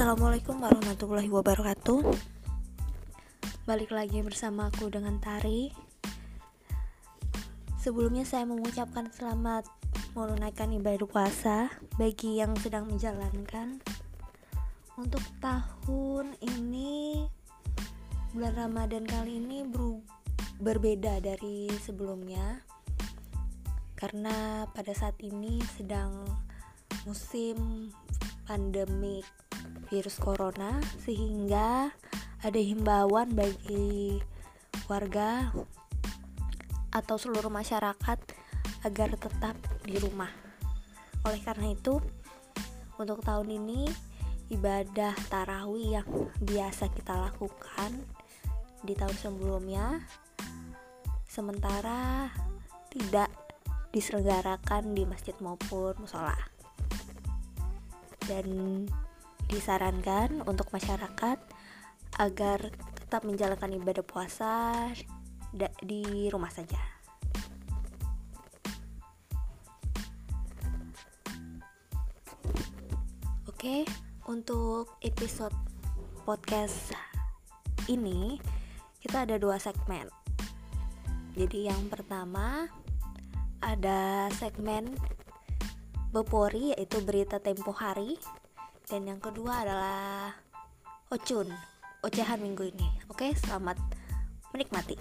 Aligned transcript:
Assalamualaikum 0.00 0.64
warahmatullahi 0.64 1.28
wabarakatuh. 1.28 2.00
Balik 3.68 3.92
lagi 3.92 4.24
bersama 4.24 4.72
aku 4.72 4.88
dengan 4.88 5.20
Tari. 5.20 5.68
Sebelumnya 7.76 8.24
saya 8.24 8.48
mengucapkan 8.48 9.12
selamat 9.12 9.68
menunaikan 10.16 10.72
ibadah 10.72 11.04
puasa 11.04 11.68
Bagi 12.00 12.40
yang 12.40 12.56
sedang 12.64 12.88
menjalankan. 12.88 13.84
Untuk 14.96 15.20
tahun 15.36 16.32
ini 16.48 17.28
Bulan 18.32 18.56
Ramadan 18.56 19.04
kali 19.04 19.36
ini 19.36 19.68
berbeda 20.64 21.20
dari 21.20 21.68
sebelumnya. 21.76 22.64
Karena 24.00 24.64
pada 24.72 24.96
saat 24.96 25.20
ini 25.20 25.60
sedang 25.76 26.24
musim 27.04 27.92
pandemik 28.48 29.28
virus 29.90 30.16
corona 30.22 30.78
sehingga 31.02 31.90
ada 32.40 32.60
himbauan 32.60 33.34
bagi 33.34 34.22
warga 34.88 35.52
atau 36.90 37.16
seluruh 37.18 37.52
masyarakat 37.52 38.18
agar 38.86 39.08
tetap 39.14 39.56
di 39.84 40.00
rumah. 40.00 40.30
Oleh 41.28 41.40
karena 41.44 41.70
itu, 41.70 42.00
untuk 42.96 43.20
tahun 43.20 43.52
ini 43.60 43.86
ibadah 44.50 45.14
tarawih 45.28 46.00
yang 46.00 46.08
biasa 46.42 46.90
kita 46.90 47.14
lakukan 47.14 47.92
di 48.82 48.96
tahun 48.96 49.16
sebelumnya 49.20 50.00
sementara 51.28 52.32
tidak 52.90 53.30
diselenggarakan 53.94 54.96
di 54.96 55.06
masjid 55.06 55.36
maupun 55.38 55.94
musola. 56.00 56.34
Dan 58.24 58.86
disarankan 59.50 60.46
untuk 60.46 60.70
masyarakat 60.70 61.38
agar 62.22 62.58
tetap 62.94 63.26
menjalankan 63.26 63.74
ibadah 63.74 64.06
puasa 64.06 64.86
di 65.82 66.30
rumah 66.30 66.54
saja. 66.54 66.78
Oke, 73.50 73.84
untuk 74.30 74.96
episode 75.04 75.52
podcast 76.24 76.94
ini 77.90 78.40
kita 79.02 79.28
ada 79.28 79.36
dua 79.36 79.58
segmen. 79.58 80.08
Jadi 81.34 81.68
yang 81.68 81.90
pertama 81.90 82.70
ada 83.60 84.32
segmen 84.38 84.96
Bepori 86.10 86.74
yaitu 86.74 86.98
berita 87.04 87.38
tempo 87.38 87.70
hari 87.70 88.18
dan 88.90 89.06
yang 89.06 89.22
kedua 89.22 89.62
adalah 89.62 90.34
Ocun 91.14 91.46
ocehan 92.02 92.42
minggu 92.42 92.74
ini. 92.74 92.90
Oke 93.06 93.30
selamat 93.38 93.78
menikmati. 94.50 94.98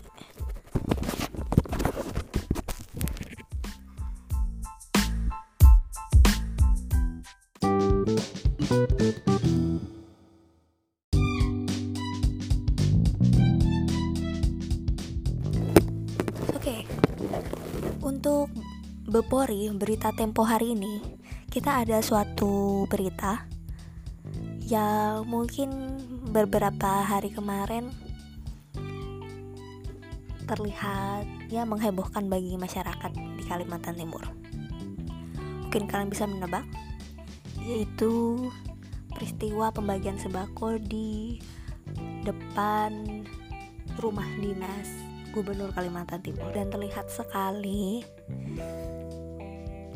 Oke, 16.53 16.85
untuk 18.05 18.53
Bepori 19.09 19.73
berita 19.73 20.13
Tempo 20.13 20.45
hari 20.45 20.77
ini, 20.77 21.01
kita 21.49 21.81
ada 21.81 21.97
suatu 22.05 22.85
berita 22.85 23.58
yang 24.69 25.25
mungkin 25.25 25.97
beberapa 26.29 27.01
hari 27.01 27.33
kemarin 27.33 27.89
terlihat 30.45 31.25
ya 31.49 31.65
menghebohkan 31.65 32.29
bagi 32.29 32.53
masyarakat 32.53 33.11
di 33.37 33.43
Kalimantan 33.49 33.97
Timur. 33.97 34.21
Mungkin 35.65 35.89
kalian 35.89 36.13
bisa 36.13 36.29
menebak 36.29 36.65
yaitu 37.65 38.37
peristiwa 39.09 39.73
pembagian 39.73 40.21
sembako 40.21 40.77
di 40.77 41.41
depan 42.21 43.25
rumah 43.97 44.29
dinas 44.37 44.89
Gubernur 45.33 45.73
Kalimantan 45.73 46.21
Timur 46.21 46.53
dan 46.53 46.69
terlihat 46.69 47.09
sekali 47.09 48.05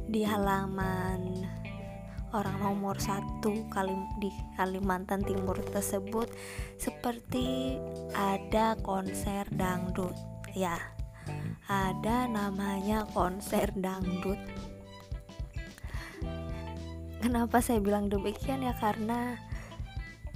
di 0.10 0.22
halaman 0.26 1.46
orang 2.34 2.58
nomor 2.60 2.98
satu 2.98 3.70
Kalim 3.70 4.10
di 4.18 4.34
Kalimantan 4.58 5.22
Timur 5.22 5.54
tersebut 5.62 6.34
seperti 6.82 7.78
ada 8.18 8.74
konser 8.82 9.46
dangdut. 9.54 10.18
Ya 10.58 10.76
ada 11.70 12.26
namanya 12.28 13.06
konser 13.14 13.70
dangdut. 13.78 14.42
Kenapa 17.22 17.64
saya 17.64 17.80
bilang 17.80 18.12
demikian? 18.12 18.66
Ya 18.66 18.76
karena 18.76 19.40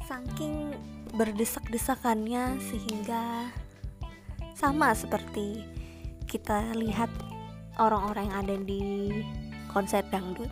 saking 0.07 0.71
berdesak-desakannya 1.17 2.61
sehingga 2.63 3.51
sama 4.55 4.95
seperti 4.95 5.67
kita 6.29 6.71
lihat 6.77 7.11
orang-orang 7.75 8.31
yang 8.31 8.37
ada 8.39 8.55
di 8.63 8.81
konser 9.67 10.01
dangdut 10.07 10.49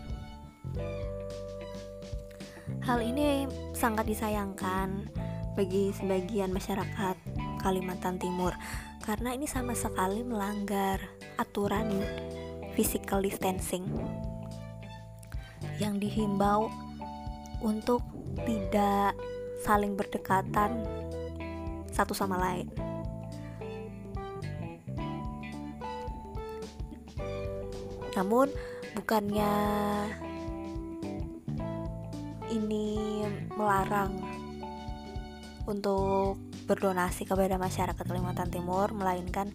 Hal 2.85 3.01
ini 3.01 3.49
sangat 3.73 4.05
disayangkan 4.05 5.09
bagi 5.57 5.89
sebagian 5.89 6.53
masyarakat 6.53 7.17
Kalimantan 7.57 8.21
Timur 8.21 8.53
karena 9.01 9.33
ini 9.33 9.49
sama 9.49 9.73
sekali 9.73 10.21
melanggar 10.21 11.01
aturan 11.41 11.89
physical 12.77 13.25
distancing 13.25 13.89
yang 15.81 15.97
dihimbau 15.97 16.69
untuk 17.65 18.05
tidak 18.45 19.17
saling 19.65 19.97
berdekatan 19.97 20.85
satu 21.89 22.13
sama 22.13 22.37
lain. 22.37 22.69
Namun 28.13 28.53
bukannya 28.93 29.53
ini 32.55 33.21
melarang 33.55 34.15
untuk 35.67 36.39
berdonasi 36.65 37.27
kepada 37.27 37.59
masyarakat 37.59 38.05
Kalimantan 38.05 38.49
Timur 38.49 38.93
melainkan 38.93 39.51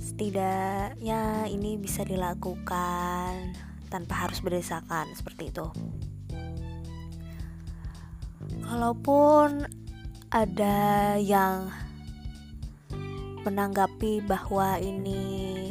setidaknya 0.00 1.46
ini 1.52 1.76
bisa 1.76 2.02
dilakukan 2.02 3.52
tanpa 3.92 4.26
harus 4.26 4.40
berdesakan 4.40 5.12
seperti 5.12 5.52
itu. 5.52 5.66
Kalaupun 8.66 9.68
ada 10.32 11.14
yang 11.20 11.70
menanggapi 13.46 14.26
bahwa 14.26 14.74
ini 14.82 15.70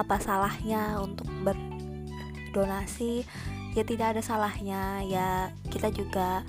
apa 0.00 0.16
salahnya 0.16 0.96
untuk 0.96 1.28
ber 1.44 1.69
donasi 2.50 3.26
ya 3.74 3.82
tidak 3.86 4.16
ada 4.16 4.22
salahnya. 4.22 5.02
Ya 5.06 5.54
kita 5.70 5.90
juga 5.90 6.42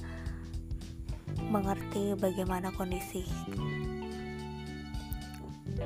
mengerti 1.51 2.15
bagaimana 2.15 2.71
kondisi 2.75 3.25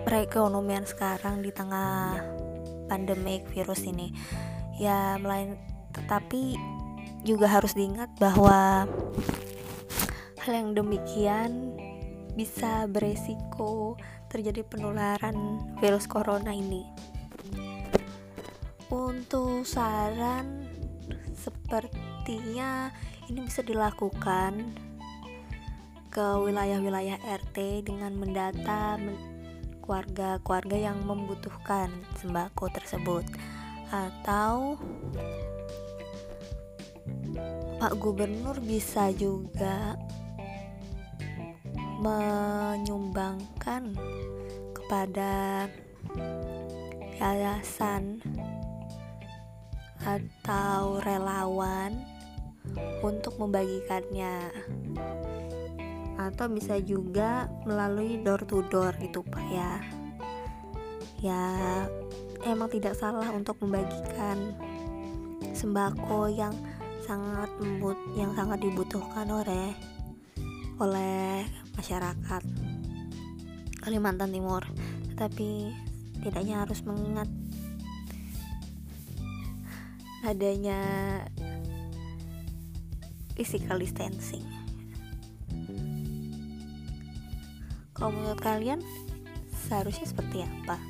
perekonomian 0.06 0.86
sekarang 0.86 1.42
di 1.42 1.50
tengah 1.50 2.20
pandemik 2.86 3.48
virus 3.52 3.84
ini. 3.88 4.14
Ya 4.76 5.16
melain 5.20 5.56
tetapi 5.96 6.60
juga 7.26 7.50
harus 7.50 7.74
diingat 7.74 8.14
bahwa 8.22 8.86
hal 10.46 10.52
yang 10.54 10.78
demikian 10.78 11.74
bisa 12.38 12.86
beresiko 12.86 13.98
terjadi 14.30 14.62
penularan 14.68 15.64
virus 15.80 16.06
corona 16.06 16.52
ini 16.52 16.86
untuk 18.94 19.66
saran 19.66 20.66
sepertinya 21.34 22.90
ini 23.30 23.46
bisa 23.46 23.66
dilakukan 23.66 24.74
ke 26.14 26.26
wilayah-wilayah 26.40 27.20
RT 27.20 27.90
dengan 27.92 28.16
mendata 28.16 28.96
keluarga-keluarga 29.84 30.90
yang 30.90 30.98
membutuhkan 31.04 31.92
sembako 32.18 32.72
tersebut. 32.72 33.26
Atau 33.94 34.80
Pak 37.78 37.94
Gubernur 38.02 38.58
bisa 38.64 39.12
juga 39.14 40.00
menyumbangkan 42.02 43.94
kepada 44.74 45.66
yayasan 47.20 48.20
atau 50.06 51.02
relawan 51.02 51.98
untuk 53.02 53.42
membagikannya. 53.42 54.54
Atau 56.16 56.48
bisa 56.48 56.80
juga 56.80 57.50
melalui 57.68 58.22
door 58.22 58.46
to 58.48 58.64
door 58.70 58.94
gitu 59.02 59.26
pak 59.26 59.46
ya. 59.52 59.74
Ya 61.20 61.44
emang 62.46 62.70
tidak 62.70 62.94
salah 62.96 63.34
untuk 63.34 63.58
membagikan 63.60 64.54
sembako 65.52 66.30
yang 66.30 66.54
sangat 67.06 67.50
membut 67.62 67.98
yang 68.18 68.34
sangat 68.34 68.62
dibutuhkan 68.62 69.30
oleh 69.30 69.74
oleh 70.82 71.46
masyarakat 71.76 72.44
Kalimantan 73.82 74.34
Timur. 74.34 74.66
Tetapi 75.14 75.50
tidaknya 76.26 76.66
harus 76.66 76.82
mengingat 76.82 77.30
adanya 80.26 80.82
physical 83.38 83.78
distancing. 83.78 84.44
Kalau 87.94 88.12
menurut 88.12 88.42
kalian 88.42 88.82
seharusnya 89.70 90.10
seperti 90.10 90.44
apa? 90.44 90.82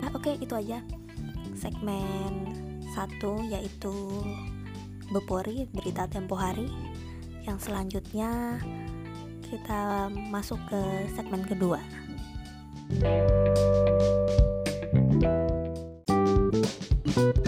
Nah, 0.00 0.10
oke 0.14 0.32
okay, 0.32 0.34
itu 0.40 0.54
aja. 0.56 0.80
Segmen 1.58 2.54
satu 2.94 3.42
yaitu 3.44 3.92
Bepori 5.10 5.68
berita 5.70 6.08
tempo 6.08 6.34
hari. 6.38 6.70
Yang 7.46 7.70
selanjutnya 7.70 8.58
kita 9.46 10.10
masuk 10.30 10.58
ke 10.66 10.82
segmen 11.14 11.46
kedua. 11.46 11.78
Oke, 17.16 17.45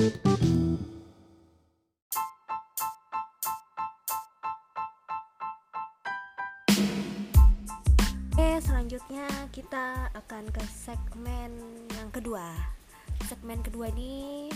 Segmen 13.49 13.65
kedua 13.65 13.89
ini 13.97 14.53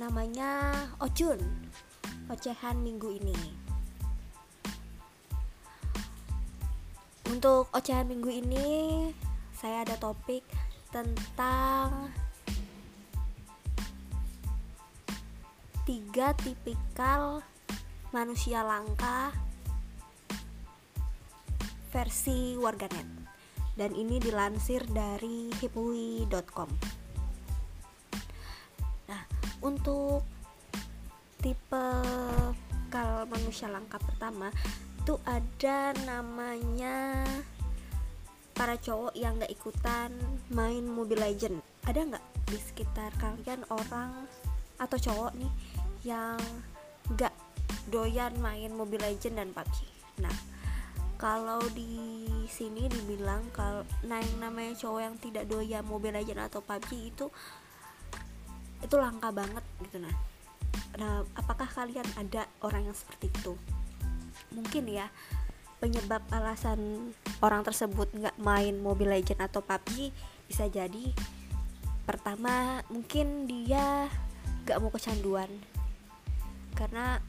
namanya 0.00 0.72
Ocun, 1.04 1.36
ocehan 2.32 2.80
minggu 2.80 3.20
ini. 3.20 3.36
Untuk 7.28 7.68
ocehan 7.68 8.08
minggu 8.08 8.32
ini, 8.32 8.68
saya 9.52 9.84
ada 9.84 10.00
topik 10.00 10.40
tentang 10.88 12.08
tiga 15.84 16.32
tipikal 16.40 17.44
manusia 18.08 18.64
langka 18.64 19.36
versi 21.92 22.56
warganet 22.56 23.04
dan 23.76 23.92
ini 23.92 24.16
dilansir 24.16 24.80
dari 24.88 25.52
hipui.com 25.60 26.99
untuk 29.60 30.24
tipe 31.40 31.86
kal 32.90 33.24
manusia 33.30 33.70
langka 33.70 33.96
pertama 34.02 34.52
itu 35.00 35.16
ada 35.24 35.96
namanya 36.04 37.24
para 38.52 38.76
cowok 38.76 39.16
yang 39.16 39.40
gak 39.40 39.52
ikutan 39.52 40.12
main 40.52 40.84
Mobile 40.84 41.24
Legend. 41.24 41.64
Ada 41.88 42.04
nggak 42.04 42.24
di 42.50 42.58
sekitar 42.60 43.14
kalian 43.16 43.64
orang 43.72 44.26
atau 44.80 44.96
cowok 44.96 45.32
nih 45.36 45.52
yang 46.02 46.40
gak 47.14 47.32
doyan 47.92 48.32
main 48.40 48.72
Mobile 48.72 49.04
Legend 49.04 49.36
dan 49.38 49.50
PUBG 49.52 49.76
nah 50.20 50.36
kalau 51.20 51.60
di 51.76 52.26
sini 52.48 52.88
dibilang 52.88 53.44
kalau 53.52 53.84
nah 54.08 54.20
yang 54.20 54.50
namanya 54.50 54.72
cowok 54.76 55.00
yang 55.04 55.16
tidak 55.20 55.44
doyan 55.46 55.84
Mobile 55.84 56.16
Legend 56.16 56.48
atau 56.48 56.64
PUBG 56.64 56.90
itu 57.12 57.26
itu 58.80 58.94
langka 58.96 59.28
banget 59.32 59.64
gitu 59.84 60.00
nah. 60.00 60.14
Nah 60.96 61.22
apakah 61.36 61.68
kalian 61.70 62.06
ada 62.16 62.48
orang 62.64 62.88
yang 62.90 62.96
seperti 62.96 63.30
itu? 63.30 63.54
Mungkin 64.52 64.90
ya 64.90 65.08
penyebab 65.80 66.20
alasan 66.28 67.12
orang 67.40 67.64
tersebut 67.64 68.12
nggak 68.12 68.36
main 68.36 68.76
Mobile 68.76 69.16
Legend 69.16 69.40
atau 69.48 69.64
PUBG 69.64 70.12
bisa 70.44 70.68
jadi 70.68 71.14
pertama 72.04 72.84
mungkin 72.92 73.48
dia 73.48 74.10
nggak 74.66 74.78
mau 74.82 74.92
kecanduan. 74.92 75.48
Karena 76.76 77.20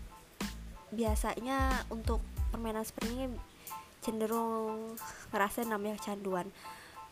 biasanya 0.92 1.88
untuk 1.88 2.20
permainan 2.52 2.84
seperti 2.84 3.10
ini 3.16 3.26
cenderung 4.04 4.98
ngerasa 5.32 5.64
namanya 5.64 6.02
kecanduan. 6.02 6.50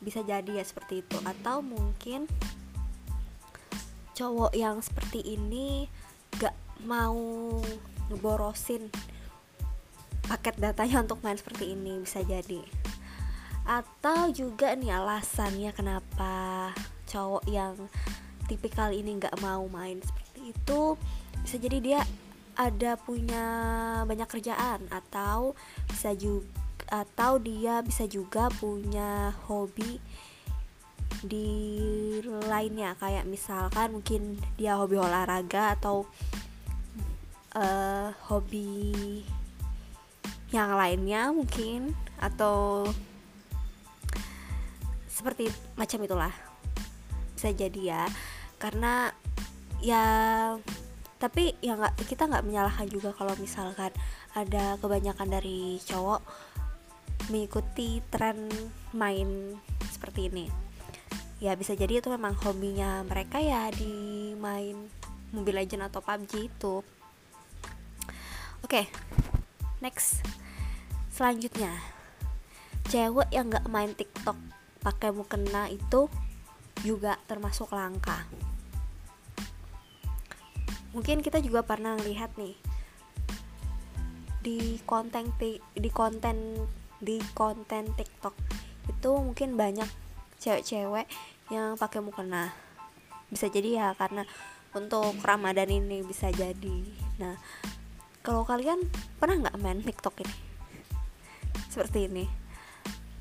Bisa 0.03 0.25
jadi 0.25 0.59
ya 0.59 0.65
seperti 0.65 1.05
itu. 1.05 1.17
Atau 1.23 1.63
mungkin 1.63 2.27
cowok 4.19 4.51
yang 4.51 4.83
seperti 4.83 5.23
ini 5.23 5.87
gak 6.35 6.51
mau 6.83 7.55
ngeborosin 8.11 8.91
paket 10.27 10.59
datanya 10.59 11.07
untuk 11.07 11.23
main 11.23 11.39
seperti 11.39 11.71
ini 11.71 12.03
bisa 12.03 12.19
jadi. 12.27 12.59
Atau 13.63 14.35
juga 14.35 14.75
nih 14.75 14.91
alasannya 14.91 15.71
kenapa 15.71 16.69
cowok 17.07 17.47
yang 17.47 17.87
tipikal 18.51 18.91
ini 18.91 19.17
nggak 19.17 19.39
mau 19.39 19.65
main 19.71 20.03
seperti 20.03 20.51
itu 20.51 20.81
bisa 21.41 21.55
jadi 21.57 21.77
dia 21.79 22.01
ada 22.59 22.99
punya 22.99 23.45
banyak 24.03 24.27
kerjaan 24.27 24.83
atau 24.91 25.55
bisa 25.87 26.11
juga 26.17 26.49
atau 26.89 27.37
dia 27.37 27.85
bisa 27.85 28.09
juga 28.09 28.49
punya 28.57 29.37
hobi 29.45 30.01
di 31.21 31.49
lainnya 32.49 32.97
kayak 32.97 33.29
misalkan 33.29 33.95
mungkin 33.95 34.41
dia 34.57 34.75
hobi 34.75 34.97
olahraga 34.97 35.77
atau 35.77 36.09
uh, 37.53 38.09
hobi 38.27 39.21
yang 40.49 40.73
lainnya 40.73 41.29
mungkin 41.29 41.93
atau 42.17 42.89
seperti 45.05 45.53
macam 45.77 46.01
itulah. 46.01 46.33
Bisa 47.37 47.53
jadi 47.53 47.81
ya 47.95 48.03
karena 48.59 49.13
ya 49.79 50.03
tapi 51.19 51.55
ya 51.63 51.75
nggak 51.79 51.95
kita 52.07 52.27
nggak 52.27 52.43
menyalahkan 52.47 52.87
juga 52.89 53.15
kalau 53.15 53.35
misalkan 53.39 53.91
ada 54.35 54.75
kebanyakan 54.79 55.29
dari 55.31 55.79
cowok 55.83 56.23
mengikuti 57.29 57.99
tren 58.09 58.47
main 58.95 59.55
seperti 59.91 60.31
ini 60.31 60.68
ya 61.39 61.55
bisa 61.55 61.71
jadi 61.71 62.03
itu 62.03 62.11
memang 62.11 62.35
hobinya 62.43 62.99
mereka 63.07 63.39
ya 63.39 63.71
di 63.71 64.35
main 64.35 64.91
Mobile 65.31 65.63
Legend 65.63 65.87
atau 65.87 66.03
PUBG 66.03 66.51
itu. 66.51 66.83
Oke 68.59 68.83
okay, 68.83 68.85
next. 69.79 70.19
Selanjutnya 71.07 71.71
cewek 72.91 73.31
yang 73.31 73.47
nggak 73.47 73.71
main 73.71 73.95
TikTok 73.95 74.35
pakai 74.83 75.15
mukena 75.15 75.71
itu 75.71 76.11
juga 76.83 77.15
termasuk 77.27 77.71
langka. 77.71 78.27
Mungkin 80.91 81.23
kita 81.23 81.39
juga 81.39 81.63
pernah 81.63 81.95
lihat 82.01 82.35
nih 82.35 82.57
di 84.39 84.79
konten 84.87 85.31
di 85.75 85.89
konten 85.91 86.67
di 86.99 87.19
konten 87.35 87.91
TikTok 87.95 88.35
itu 88.87 89.11
mungkin 89.19 89.55
banyak 89.59 90.08
cewek-cewek 90.39 91.05
yang 91.51 91.75
pakai 91.75 91.99
mukena. 91.99 92.55
Bisa 93.29 93.51
jadi 93.51 93.69
ya 93.83 93.87
karena 93.93 94.25
untuk 94.73 95.19
Ramadan 95.21 95.69
ini 95.69 96.01
bisa 96.01 96.31
jadi. 96.33 96.79
Nah 97.21 97.35
kalau 98.23 98.47
kalian 98.47 98.85
pernah 99.19 99.47
nggak 99.47 99.59
main 99.61 99.83
TikTok 99.83 100.23
ini? 100.23 100.35
Seperti 101.69 102.09
ini. 102.09 102.25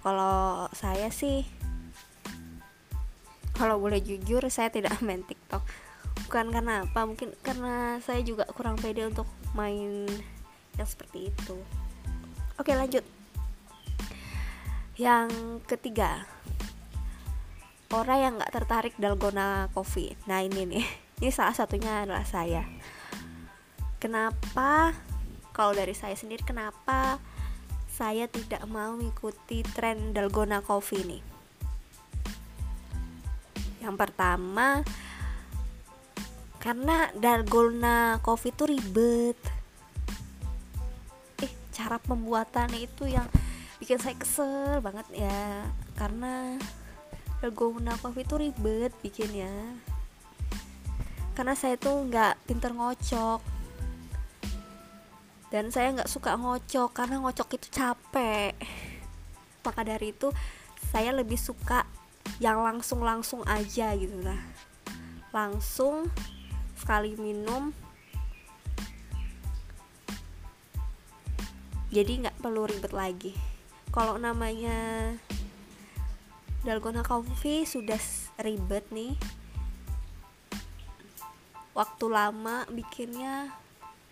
Kalau 0.00 0.70
saya 0.72 1.10
sih 1.12 1.44
kalau 3.58 3.82
boleh 3.82 3.98
jujur 3.98 4.46
saya 4.48 4.70
tidak 4.70 4.96
main 5.06 5.26
TikTok. 5.26 5.60
Bukan 6.28 6.52
karena 6.52 6.84
apa 6.84 7.08
mungkin 7.08 7.32
karena 7.40 7.98
saya 8.04 8.20
juga 8.22 8.44
kurang 8.52 8.76
pede 8.78 9.08
untuk 9.08 9.26
main 9.56 10.06
yang 10.76 10.88
seperti 10.88 11.32
itu. 11.32 11.56
Oke 12.60 12.76
lanjut. 12.76 13.02
Yang 14.98 15.30
ketiga 15.70 16.26
orang 17.92 18.18
yang 18.21 18.33
nggak 18.37 18.52
tertarik 18.52 18.95
dalgona 19.00 19.73
coffee 19.73 20.12
nah 20.28 20.45
ini 20.45 20.64
nih. 20.68 20.87
Ini 21.18 21.35
salah 21.35 21.50
satunya 21.50 22.07
adalah 22.07 22.23
saya. 22.23 22.62
Kenapa 23.99 24.95
kalau 25.50 25.75
dari 25.75 25.90
saya 25.90 26.14
sendiri 26.14 26.47
kenapa 26.47 27.18
saya 27.90 28.30
tidak 28.30 28.62
mau 28.71 28.95
mengikuti 28.95 29.66
tren 29.66 30.14
dalgona 30.14 30.62
coffee 30.62 31.02
nih? 31.02 31.23
Yang 33.83 33.97
pertama 33.99 34.87
karena 36.62 37.11
dalgona 37.18 38.23
coffee 38.23 38.54
itu 38.54 38.71
ribet. 38.71 39.38
Cara 41.75 41.99
pembuatannya 41.99 42.87
itu 42.87 43.11
yang 43.11 43.26
bikin 43.83 43.99
saya 43.99 44.14
kesel 44.14 44.78
banget 44.78 45.26
ya. 45.26 45.66
Karena 45.99 46.54
dalgona 47.38 47.95
coffee 48.02 48.26
itu 48.26 48.35
ribet 48.35 48.92
bikinnya 48.99 49.78
karena 51.38 51.54
saya 51.54 51.78
tuh 51.78 52.02
nggak 52.02 52.50
pinter 52.50 52.75
ngocok. 52.75 53.38
Dan 55.54 55.71
saya 55.71 55.95
nggak 55.95 56.11
suka 56.11 56.35
ngocok 56.35 56.90
karena 56.90 57.23
ngocok 57.23 57.54
itu 57.54 57.71
capek. 57.71 58.59
Maka 59.62 59.87
dari 59.87 60.11
itu 60.11 60.35
saya 60.90 61.14
lebih 61.14 61.38
suka 61.38 61.87
yang 62.42 62.59
langsung-langsung 62.66 63.47
aja 63.47 63.95
gitu 63.95 64.18
lah. 64.18 64.42
Langsung 65.30 66.11
sekali 66.75 67.14
minum. 67.14 67.71
Jadi 71.95 72.18
nggak 72.18 72.42
perlu 72.42 72.66
ribet 72.66 72.90
lagi. 72.90 73.30
Kalau 73.95 74.18
namanya 74.18 75.14
dalgona 76.66 77.06
coffee 77.06 77.62
sudah 77.62 78.00
ribet 78.42 78.86
nih. 78.90 79.14
Waktu 81.74 82.04
lama 82.10 82.66
bikinnya 82.70 83.54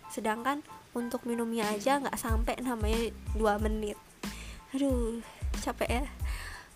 sedangkan 0.07 0.63
untuk 0.95 1.27
minumnya 1.27 1.67
aja 1.67 1.99
nggak 1.99 2.15
sampai 2.15 2.55
namanya 2.63 3.11
dua 3.35 3.59
menit. 3.59 3.99
Aduh 4.71 5.19
capek 5.59 5.89
ya. 5.89 6.05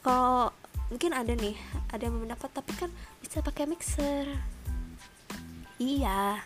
Kalau 0.04 0.52
mungkin 0.92 1.16
ada 1.16 1.32
nih 1.32 1.56
ada 1.96 2.04
yang 2.04 2.20
mendapat 2.20 2.52
tapi 2.52 2.76
kan 2.76 2.92
bisa 3.24 3.40
pakai 3.40 3.64
mixer. 3.70 4.28
Iya 5.80 6.44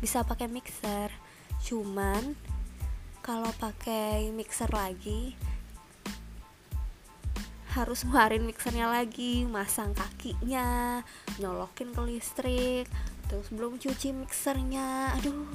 bisa 0.00 0.24
pakai 0.24 0.48
mixer. 0.48 1.12
Cuman 1.60 2.36
kalau 3.24 3.48
pakai 3.56 4.28
mixer 4.32 4.68
lagi 4.68 5.32
harus 7.74 8.06
ngeluarin 8.06 8.46
mixernya 8.46 8.86
lagi 8.86 9.42
masang 9.50 9.90
kakinya 9.98 11.02
nyolokin 11.42 11.90
ke 11.90 12.00
listrik 12.06 12.86
terus 13.26 13.50
belum 13.50 13.82
cuci 13.82 14.14
mixernya. 14.14 15.10
Aduh. 15.18 15.50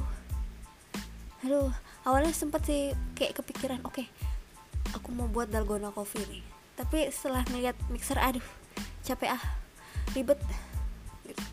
Aduh 1.47 1.71
awalnya 2.03 2.35
sempet 2.35 2.67
sih 2.67 2.83
kayak 3.15 3.39
kepikiran 3.39 3.79
oke 3.87 4.03
okay, 4.03 4.07
aku 4.91 5.15
mau 5.15 5.31
buat 5.31 5.47
dalgona 5.47 5.95
coffee 5.95 6.27
nih. 6.27 6.43
Tapi 6.75 7.07
setelah 7.07 7.47
ngeliat 7.47 7.79
mixer 7.87 8.19
aduh 8.19 8.43
capek 9.07 9.39
ah 9.39 9.43
ribet. 10.11 10.39
Gitu. 11.23 11.43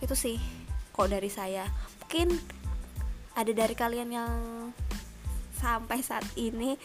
itu 0.00 0.14
sih 0.16 0.36
kok 0.96 1.12
dari 1.12 1.28
saya. 1.28 1.68
Mungkin 2.00 2.40
ada 3.36 3.52
dari 3.52 3.74
kalian 3.76 4.08
yang 4.08 4.32
sampai 5.60 6.00
saat 6.00 6.24
ini 6.40 6.80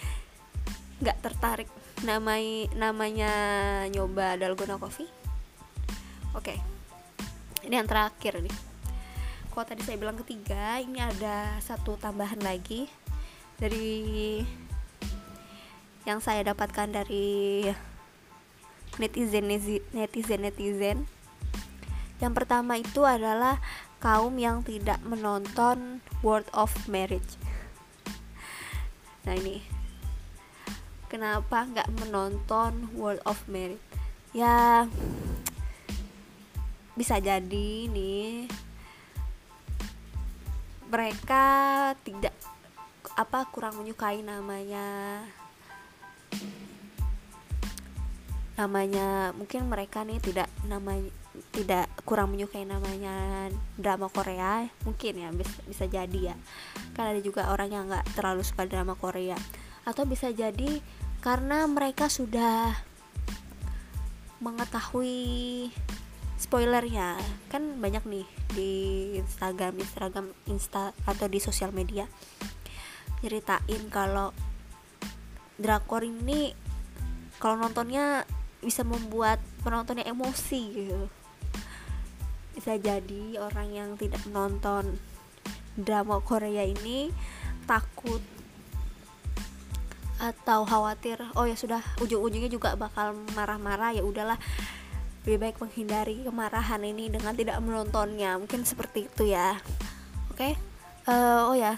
nggak 0.99 1.17
tertarik. 1.23 1.69
Namai 2.03 2.67
namanya 2.75 3.31
nyoba 3.89 4.35
dalgona 4.35 4.75
coffee. 4.77 5.09
Oke. 6.35 6.55
Okay. 6.55 6.57
ini 7.65 7.79
yang 7.79 7.89
terakhir 7.89 8.37
nih. 8.43 8.55
Kalau 9.49 9.65
tadi 9.65 9.81
saya 9.87 9.95
bilang 9.95 10.19
ketiga 10.19 10.77
ini 10.83 10.99
ada 10.99 11.57
satu 11.63 11.95
tambahan 11.95 12.43
lagi. 12.43 12.91
Dari 13.55 14.43
yang 16.05 16.19
saya 16.19 16.43
dapatkan 16.51 16.91
dari 16.91 17.65
netizen 19.01 19.47
netizen 19.95 20.41
netizen. 20.43 20.97
Yang 22.19 22.33
pertama 22.35 22.79
itu 22.79 23.03
adalah 23.03 23.59
kaum 23.99 24.35
yang 24.37 24.61
tidak 24.61 25.01
menonton 25.03 25.99
World 26.21 26.47
of 26.53 26.71
Marriage. 26.85 27.39
Nah 29.25 29.33
ini 29.33 29.74
kenapa 31.15 31.63
nggak 31.63 31.89
menonton 32.03 32.91
World 32.91 33.23
of 33.23 33.39
Merit? 33.47 33.79
Ya 34.35 34.83
bisa 36.91 37.23
jadi 37.23 37.87
nih. 37.87 38.51
Mereka 40.91 41.45
tidak 42.03 42.35
apa 43.15 43.47
kurang 43.47 43.79
menyukai 43.79 44.27
namanya. 44.27 45.23
Namanya 48.59 49.31
mungkin 49.39 49.71
mereka 49.71 50.03
nih 50.03 50.19
tidak 50.19 50.51
namanya 50.67 51.07
tidak 51.55 51.87
kurang 52.03 52.35
menyukai 52.35 52.67
namanya 52.67 53.47
drama 53.79 54.11
Korea. 54.11 54.67
Mungkin 54.83 55.23
ya 55.23 55.31
bisa, 55.31 55.63
bisa 55.63 55.87
jadi 55.87 56.19
ya. 56.31 56.35
Karena 56.91 57.15
ada 57.15 57.23
juga 57.23 57.47
orang 57.55 57.71
yang 57.71 57.87
nggak 57.87 58.19
terlalu 58.19 58.43
suka 58.43 58.67
drama 58.67 58.99
Korea. 58.99 59.39
Atau 59.87 60.03
bisa 60.03 60.27
jadi 60.35 60.83
karena 61.25 61.65
mereka 61.65 62.05
sudah 62.05 62.77
mengetahui 64.45 65.73
spoilernya. 66.37 67.17
Kan 67.49 67.81
banyak 67.81 68.05
nih 68.05 68.25
di 68.53 68.71
Instagram 69.17 69.81
Instagram 69.81 70.29
Insta 70.45 70.93
atau 71.09 71.25
di 71.25 71.41
sosial 71.41 71.73
media 71.73 72.05
ceritain 73.25 73.89
kalau 73.89 74.29
drakor 75.57 76.05
ini 76.05 76.53
kalau 77.41 77.57
nontonnya 77.57 78.29
bisa 78.61 78.85
membuat 78.85 79.41
penontonnya 79.65 80.05
emosi 80.05 80.61
gitu. 80.77 81.09
Bisa 82.53 82.77
jadi 82.77 83.41
orang 83.41 83.73
yang 83.73 83.89
tidak 83.97 84.21
menonton 84.29 85.01
drama 85.73 86.21
Korea 86.21 86.69
ini 86.69 87.09
takut 87.65 88.21
atau 90.15 90.63
khawatir 90.63 91.19
oh 91.35 91.43
ya 91.43 91.59
sudah 91.59 91.83
ujung-ujungnya 91.99 92.47
juga 92.47 92.73
bakal 92.79 93.15
marah-marah 93.35 93.95
ya 93.95 94.03
udahlah. 94.03 94.39
Lebih 95.25 95.41
baik 95.41 95.57
menghindari 95.57 96.21
kemarahan 96.21 96.85
ini 96.85 97.09
dengan 97.09 97.33
tidak 97.33 97.57
menontonnya. 97.57 98.37
Mungkin 98.37 98.61
seperti 98.61 99.09
itu 99.09 99.33
ya. 99.33 99.57
Oke? 100.29 100.53
Okay? 100.53 100.53
uh, 101.09 101.13
eh, 101.13 101.41
oh 101.49 101.57
ya 101.57 101.73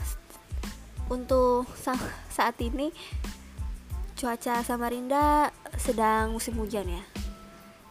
untuk 1.08 1.68
sa 1.76 1.96
saat 2.28 2.60
ini 2.60 2.92
cuaca 4.18 4.60
Samarinda 4.66 5.52
sedang 5.80 6.36
musim 6.36 6.58
hujan 6.60 6.88
ya. 6.88 7.04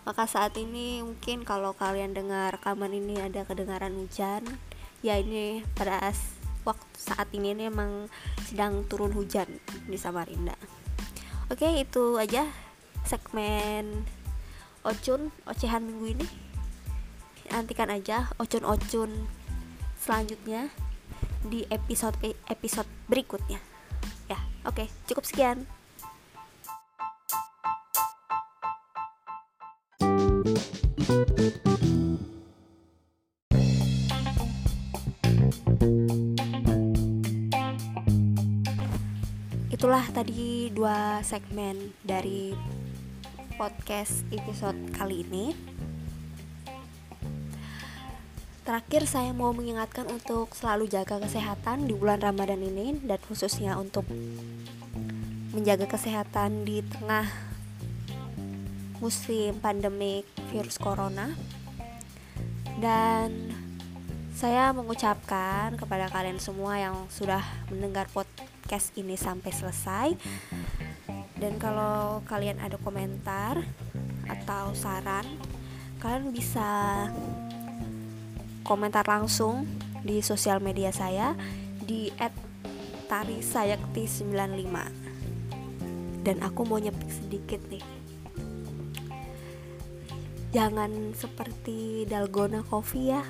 Maka 0.07 0.29
saat 0.31 0.55
ini 0.55 1.03
mungkin 1.03 1.43
kalau 1.43 1.75
kalian 1.75 2.15
dengar 2.15 2.55
rekaman 2.55 2.95
ini 2.95 3.19
ada 3.19 3.43
kedengaran 3.43 3.95
hujan 3.95 4.47
ya 5.03 5.19
ini 5.19 5.67
pada 5.75 5.99
waktu 6.67 6.99
saat 6.99 7.31
ini 7.31 7.55
ini 7.55 7.71
emang 7.71 8.11
sedang 8.43 8.83
turun 8.91 9.15
hujan 9.15 9.47
di 9.87 9.95
Samarinda. 9.95 10.59
Oke 11.47 11.79
itu 11.79 12.19
aja 12.19 12.51
segmen 13.07 14.03
ocun 14.83 15.31
ocehan 15.47 15.87
minggu 15.87 16.19
ini. 16.19 16.27
Nantikan 17.55 17.95
aja 17.95 18.27
ocun-ocun 18.43 19.31
selanjutnya 20.03 20.75
di 21.47 21.63
episode 21.71 22.19
episode 22.51 22.91
berikutnya. 23.07 23.63
Ya 24.27 24.43
oke 24.67 24.91
cukup 25.07 25.23
sekian 25.23 25.71
itulah 39.87 40.11
tadi 40.11 40.67
dua 40.75 41.23
segmen 41.23 41.95
dari 42.03 42.51
podcast 43.55 44.27
episode 44.35 44.75
kali 44.91 45.23
ini. 45.23 45.55
Terakhir 48.67 49.07
saya 49.07 49.31
mau 49.31 49.55
mengingatkan 49.55 50.11
untuk 50.11 50.59
selalu 50.59 50.91
jaga 50.91 51.23
kesehatan 51.23 51.87
di 51.87 51.95
bulan 51.95 52.19
Ramadan 52.19 52.67
ini 52.67 52.99
dan 53.07 53.23
khususnya 53.31 53.79
untuk 53.79 54.11
menjaga 55.55 55.87
kesehatan 55.87 56.67
di 56.67 56.83
tengah 56.83 57.31
musim 58.99 59.55
pandemik 59.63 60.27
virus 60.51 60.83
corona. 60.83 61.31
Dan 62.83 63.55
saya 64.35 64.75
mengucapkan 64.75 65.79
kepada 65.79 66.11
kalian 66.11 66.43
semua 66.43 66.75
yang 66.75 67.07
sudah 67.07 67.47
mendengar 67.71 68.11
podcast 68.11 68.46
podcast 68.67 68.99
ini 68.99 69.15
sampai 69.15 69.55
selesai. 69.55 70.09
Dan 71.39 71.55
kalau 71.63 72.19
kalian 72.27 72.59
ada 72.59 72.75
komentar 72.83 73.63
atau 74.27 74.75
saran, 74.75 75.23
kalian 76.03 76.35
bisa 76.35 76.67
komentar 78.67 79.07
langsung 79.07 79.71
di 80.03 80.19
sosial 80.19 80.59
media 80.59 80.91
saya 80.91 81.39
di 81.79 82.11
@tarisayakti95. 83.07 84.75
Dan 86.27 86.43
aku 86.43 86.67
mau 86.67 86.83
nyepik 86.83 87.07
sedikit 87.07 87.63
nih. 87.71 87.87
Jangan 90.51 91.15
seperti 91.15 92.03
dalgona 92.11 92.67
coffee 92.67 93.15
ya. 93.15 93.23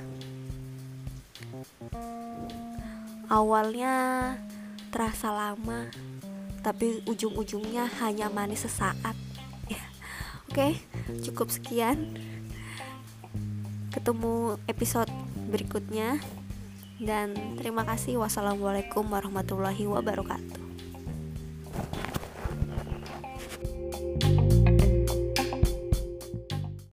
Awalnya 3.29 3.93
terasa 4.97 5.29
lama 5.29 5.93
tapi 6.65 7.05
ujung-ujungnya 7.05 7.85
hanya 8.01 8.33
manis 8.33 8.65
sesaat. 8.65 9.13
Ya 9.69 9.85
oke 10.49 10.81
cukup 11.21 11.53
sekian. 11.53 12.17
Ketemu 13.93 14.57
episode 14.65 15.13
berikutnya 15.53 16.17
dan 16.97 17.37
terima 17.61 17.85
kasih. 17.85 18.17
Wassalamualaikum 18.17 19.05
warahmatullahi 19.05 19.85
wabarakatuh 19.85 20.66